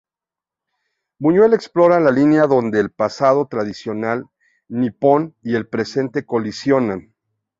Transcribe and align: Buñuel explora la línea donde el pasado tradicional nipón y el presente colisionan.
Buñuel 1.19 1.53
explora 1.53 1.99
la 1.99 2.09
línea 2.09 2.47
donde 2.47 2.79
el 2.79 2.89
pasado 2.89 3.45
tradicional 3.45 4.25
nipón 4.67 5.35
y 5.43 5.53
el 5.53 5.67
presente 5.67 6.25
colisionan. 6.25 7.13